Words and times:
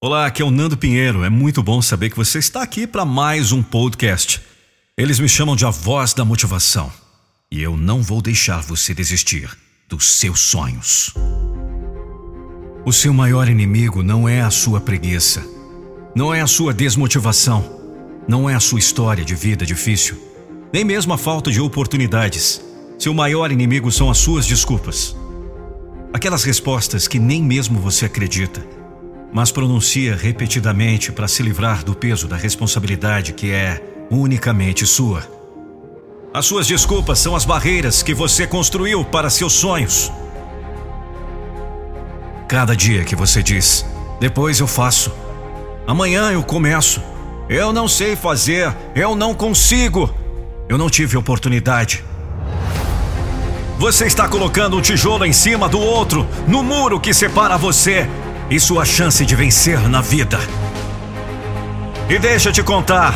Olá, 0.00 0.26
aqui 0.26 0.40
é 0.40 0.44
o 0.44 0.50
Nando 0.52 0.76
Pinheiro. 0.76 1.24
É 1.24 1.28
muito 1.28 1.60
bom 1.60 1.82
saber 1.82 2.08
que 2.08 2.16
você 2.16 2.38
está 2.38 2.62
aqui 2.62 2.86
para 2.86 3.04
mais 3.04 3.50
um 3.50 3.64
podcast. 3.64 4.40
Eles 4.96 5.18
me 5.18 5.28
chamam 5.28 5.56
de 5.56 5.66
a 5.66 5.70
voz 5.70 6.14
da 6.14 6.24
motivação. 6.24 6.88
E 7.50 7.60
eu 7.60 7.76
não 7.76 8.00
vou 8.00 8.22
deixar 8.22 8.62
você 8.62 8.94
desistir 8.94 9.50
dos 9.88 10.04
seus 10.04 10.38
sonhos. 10.38 11.12
O 12.86 12.92
seu 12.92 13.12
maior 13.12 13.48
inimigo 13.48 14.00
não 14.00 14.28
é 14.28 14.40
a 14.40 14.52
sua 14.52 14.80
preguiça, 14.80 15.44
não 16.14 16.32
é 16.32 16.42
a 16.42 16.46
sua 16.46 16.72
desmotivação, 16.72 17.68
não 18.28 18.48
é 18.48 18.54
a 18.54 18.60
sua 18.60 18.78
história 18.78 19.24
de 19.24 19.34
vida 19.34 19.66
difícil, 19.66 20.16
nem 20.72 20.84
mesmo 20.84 21.12
a 21.12 21.18
falta 21.18 21.50
de 21.50 21.60
oportunidades. 21.60 22.60
Seu 23.00 23.12
maior 23.12 23.50
inimigo 23.50 23.90
são 23.90 24.08
as 24.08 24.18
suas 24.18 24.46
desculpas. 24.46 25.16
Aquelas 26.12 26.44
respostas 26.44 27.08
que 27.08 27.18
nem 27.18 27.42
mesmo 27.42 27.80
você 27.80 28.06
acredita 28.06 28.77
mas 29.32 29.50
pronuncia 29.50 30.16
repetidamente 30.16 31.12
para 31.12 31.28
se 31.28 31.42
livrar 31.42 31.84
do 31.84 31.94
peso 31.94 32.26
da 32.26 32.36
responsabilidade 32.36 33.32
que 33.32 33.50
é 33.50 33.82
unicamente 34.10 34.86
sua. 34.86 35.22
As 36.32 36.46
suas 36.46 36.66
desculpas 36.66 37.18
são 37.18 37.34
as 37.34 37.44
barreiras 37.44 38.02
que 38.02 38.14
você 38.14 38.46
construiu 38.46 39.04
para 39.04 39.30
seus 39.30 39.52
sonhos. 39.52 40.10
Cada 42.46 42.74
dia 42.74 43.04
que 43.04 43.16
você 43.16 43.42
diz, 43.42 43.84
depois 44.20 44.60
eu 44.60 44.66
faço, 44.66 45.12
amanhã 45.86 46.30
eu 46.30 46.42
começo, 46.42 47.02
eu 47.48 47.72
não 47.72 47.88
sei 47.88 48.16
fazer, 48.16 48.74
eu 48.94 49.14
não 49.14 49.34
consigo, 49.34 50.14
eu 50.68 50.78
não 50.78 50.88
tive 50.88 51.16
oportunidade. 51.16 52.04
Você 53.78 54.06
está 54.06 54.26
colocando 54.28 54.76
um 54.76 54.82
tijolo 54.82 55.24
em 55.24 55.32
cima 55.32 55.68
do 55.68 55.78
outro, 55.78 56.26
no 56.46 56.62
muro 56.62 56.98
que 56.98 57.14
separa 57.14 57.56
você 57.56 58.08
e 58.50 58.58
sua 58.58 58.84
chance 58.84 59.24
de 59.24 59.34
vencer 59.34 59.78
na 59.88 60.00
vida. 60.00 60.38
E 62.08 62.18
deixa 62.18 62.48
eu 62.48 62.52
te 62.52 62.62
contar: 62.62 63.14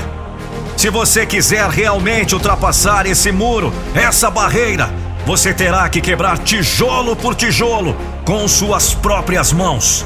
se 0.77 0.91
você 0.91 1.25
quiser 1.25 1.69
realmente 1.69 2.35
ultrapassar 2.35 3.07
esse 3.07 3.33
muro, 3.33 3.73
essa 3.95 4.31
barreira, 4.31 4.91
você 5.25 5.55
terá 5.55 5.89
que 5.89 6.01
quebrar 6.01 6.39
tijolo 6.39 7.15
por 7.15 7.35
tijolo 7.35 7.97
com 8.25 8.47
suas 8.47 8.95
próprias 8.95 9.53
mãos. 9.53 10.05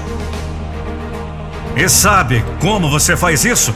E 1.74 1.88
sabe 1.88 2.44
como 2.60 2.90
você 2.90 3.16
faz 3.16 3.44
isso? 3.44 3.74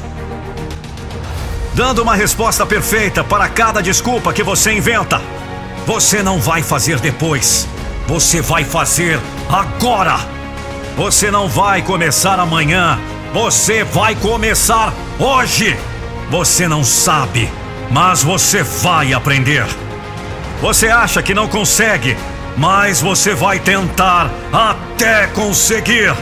Dando 1.74 2.02
uma 2.02 2.14
resposta 2.14 2.64
perfeita 2.67 3.22
para 3.22 3.48
cada 3.48 3.83
desculpa 3.83 4.33
que 4.33 4.42
você 4.42 4.72
inventa. 4.72 5.20
Você 5.86 6.22
não 6.22 6.39
vai 6.39 6.62
fazer 6.62 6.98
depois, 7.00 7.67
você 8.06 8.41
vai 8.41 8.64
fazer 8.64 9.19
agora. 9.48 10.39
Você 10.96 11.30
não 11.30 11.48
vai 11.48 11.83
começar 11.83 12.38
amanhã, 12.38 12.98
você 13.33 13.84
vai 13.84 14.14
começar 14.14 14.92
hoje. 15.19 15.77
Você 16.30 16.69
não 16.69 16.84
sabe, 16.84 17.50
mas 17.91 18.22
você 18.22 18.62
vai 18.62 19.12
aprender. 19.12 19.66
Você 20.61 20.88
acha 20.88 21.22
que 21.22 21.34
não 21.34 21.48
consegue, 21.48 22.16
mas 22.56 23.00
você 23.00 23.34
vai 23.34 23.58
tentar 23.58 24.30
até 24.52 25.27
conseguir. 25.28 26.14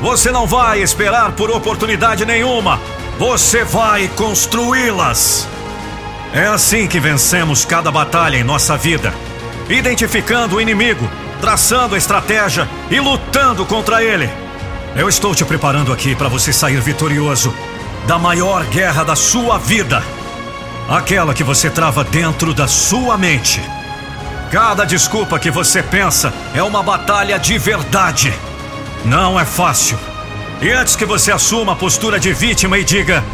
Você 0.00 0.30
não 0.30 0.46
vai 0.46 0.80
esperar 0.80 1.32
por 1.32 1.50
oportunidade 1.50 2.24
nenhuma, 2.24 2.80
você 3.18 3.64
vai 3.64 4.08
construí-las. 4.08 5.46
É 6.32 6.46
assim 6.46 6.86
que 6.86 6.98
vencemos 6.98 7.64
cada 7.64 7.90
batalha 7.90 8.36
em 8.36 8.44
nossa 8.44 8.76
vida, 8.76 9.12
identificando 9.68 10.56
o 10.56 10.60
inimigo 10.60 11.08
traçando 11.42 11.94
a 11.94 11.98
estratégia 11.98 12.66
e 12.90 12.98
lutando 12.98 13.66
contra 13.66 14.02
ele. 14.02 14.30
Eu 14.96 15.10
estou 15.10 15.34
te 15.34 15.44
preparando 15.44 15.92
aqui 15.92 16.14
para 16.14 16.28
você 16.28 16.54
sair 16.54 16.80
vitorioso 16.80 17.52
da 18.06 18.18
maior 18.18 18.64
guerra 18.64 19.04
da 19.04 19.14
sua 19.14 19.58
vida 19.58 20.02
aquela 20.88 21.34
que 21.34 21.44
você 21.44 21.70
trava 21.70 22.04
dentro 22.04 22.52
da 22.52 22.66
sua 22.66 23.16
mente. 23.16 23.60
Cada 24.50 24.84
desculpa 24.84 25.38
que 25.38 25.50
você 25.50 25.82
pensa 25.82 26.32
é 26.54 26.62
uma 26.62 26.82
batalha 26.82 27.38
de 27.38 27.56
verdade. 27.58 28.32
Não 29.04 29.38
é 29.38 29.44
fácil. 29.44 29.98
E 30.60 30.70
antes 30.70 30.94
que 30.94 31.04
você 31.04 31.32
assuma 31.32 31.72
a 31.72 31.76
postura 31.76 32.20
de 32.20 32.32
vítima 32.32 32.78
e 32.78 32.84
diga: 32.84 33.24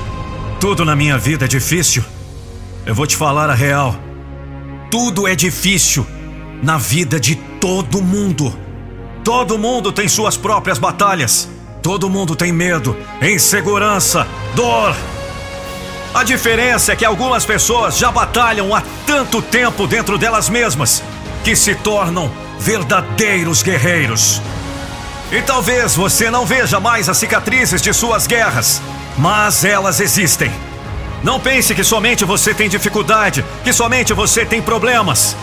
tudo 0.61 0.85
na 0.85 0.95
minha 0.95 1.19
vida 1.19 1.45
é 1.45 1.49
difícil, 1.49 2.05
eu 2.87 2.95
vou 2.95 3.07
te 3.07 3.17
falar 3.17 3.51
a 3.51 3.55
real. 3.55 3.97
Tudo 4.91 5.29
é 5.29 5.35
difícil 5.35 6.07
na 6.63 6.79
vida 6.79 7.21
de 7.21 7.35
todo 7.61 8.01
mundo. 8.03 8.57
Todo 9.25 9.59
mundo 9.59 9.93
tem 9.93 10.09
suas 10.09 10.37
próprias 10.37 10.79
batalhas. 10.79 11.49
Todo 11.83 12.11
mundo 12.11 12.35
tem 12.35 12.53
medo, 12.53 12.97
insegurança, 13.23 14.27
dor. 14.55 14.95
A 16.15 16.25
diferença 16.25 16.93
é 16.93 16.97
que 16.97 17.05
algumas 17.05 17.45
pessoas 17.45 17.97
já 17.97 18.11
batalham 18.11 18.75
há 18.75 18.83
tanto 19.07 19.41
tempo 19.41 19.87
dentro 19.87 20.19
delas 20.19 20.49
mesmas 20.49 21.03
que 21.45 21.55
se 21.55 21.75
tornam 21.75 22.31
verdadeiros 22.59 23.63
guerreiros. 23.63 24.43
E 25.31 25.41
talvez 25.43 25.95
você 25.95 26.31
não 26.31 26.45
veja 26.45 26.81
mais 26.81 27.09
as 27.09 27.19
cicatrizes 27.19 27.81
de 27.81 27.93
suas 27.93 28.27
guerras, 28.27 28.83
mas 29.17 29.65
elas 29.65 30.01
existem. 30.01 30.51
Não 31.23 31.39
pense 31.39 31.75
que 31.75 31.85
somente 31.85 32.25
você 32.25 32.55
tem 32.55 32.69
dificuldade, 32.69 33.45
que 33.63 33.73
somente 33.73 34.13
você 34.13 34.45
tem 34.45 34.63
problemas. 34.63 35.37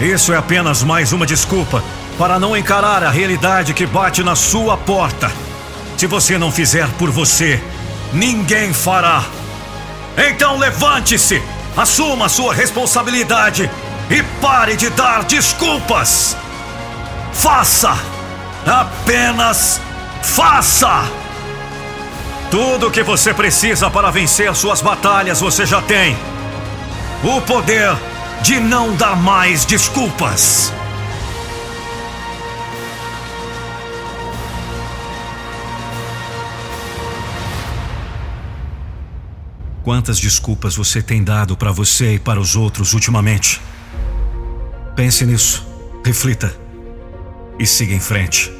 Isso 0.00 0.30
é 0.30 0.36
apenas 0.36 0.82
mais 0.82 1.12
uma 1.14 1.24
desculpa 1.24 1.82
para 2.18 2.38
não 2.38 2.54
encarar 2.54 3.02
a 3.02 3.10
realidade 3.10 3.72
que 3.72 3.86
bate 3.86 4.22
na 4.22 4.36
sua 4.36 4.76
porta. 4.76 5.32
Se 5.96 6.06
você 6.06 6.36
não 6.36 6.52
fizer 6.52 6.86
por 6.98 7.10
você, 7.10 7.62
ninguém 8.12 8.74
fará. 8.74 9.24
Então 10.16 10.58
levante-se, 10.58 11.42
assuma 11.74 12.28
sua 12.28 12.52
responsabilidade 12.52 13.70
e 14.10 14.22
pare 14.38 14.76
de 14.76 14.90
dar 14.90 15.24
desculpas. 15.24 16.36
Faça! 17.32 17.96
Apenas 18.66 19.80
faça! 20.22 21.04
Tudo 22.50 22.88
o 22.88 22.90
que 22.90 23.02
você 23.02 23.32
precisa 23.32 23.90
para 23.90 24.10
vencer 24.10 24.54
suas 24.54 24.82
batalhas 24.82 25.40
você 25.40 25.64
já 25.64 25.80
tem. 25.80 26.16
O 27.24 27.40
poder 27.40 27.96
de 28.46 28.60
não 28.60 28.94
dar 28.94 29.16
mais 29.16 29.64
desculpas. 29.64 30.72
Quantas 39.82 40.20
desculpas 40.20 40.76
você 40.76 41.02
tem 41.02 41.24
dado 41.24 41.56
para 41.56 41.72
você 41.72 42.14
e 42.14 42.18
para 42.20 42.38
os 42.38 42.54
outros 42.54 42.92
ultimamente? 42.92 43.60
Pense 44.94 45.26
nisso, 45.26 45.66
reflita 46.04 46.56
e 47.58 47.66
siga 47.66 47.94
em 47.94 48.00
frente. 48.00 48.52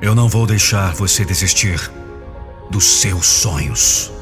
Eu 0.00 0.14
não 0.14 0.30
vou 0.30 0.46
deixar 0.46 0.94
você 0.94 1.26
desistir 1.26 1.78
dos 2.70 3.02
seus 3.02 3.26
sonhos. 3.26 4.17